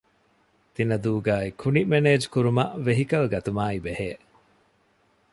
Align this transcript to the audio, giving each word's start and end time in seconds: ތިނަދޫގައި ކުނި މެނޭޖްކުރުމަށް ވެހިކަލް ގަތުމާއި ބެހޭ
ތިނަދޫގައި 0.75 1.47
ކުނި 1.61 1.81
މެނޭޖްކުރުމަށް 1.91 2.73
ވެހިކަލް 2.85 3.27
ގަތުމާއި 3.33 3.79
ބެހޭ 3.85 4.09